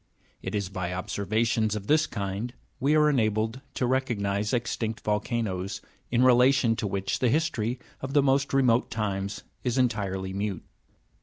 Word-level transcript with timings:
It 0.41 0.55
is 0.55 0.67
by 0.67 0.91
observations 0.95 1.75
of 1.75 1.85
this 1.85 2.07
kind 2.07 2.55
we 2.79 2.95
are 2.95 3.07
enabled 3.07 3.61
to 3.75 3.85
recognise 3.85 4.51
extinct 4.51 5.01
volcanoes, 5.01 5.79
in 6.09 6.23
relation 6.23 6.75
to 6.77 6.87
which 6.87 7.19
the 7.19 7.29
history 7.29 7.77
of 8.01 8.13
the 8.13 8.23
most 8.23 8.51
remote 8.51 8.89
times 8.89 9.43
is 9.63 9.77
entirely 9.77 10.33
mute. 10.33 10.63